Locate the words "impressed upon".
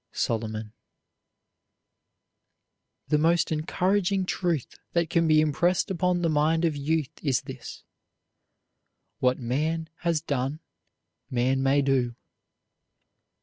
5.41-6.23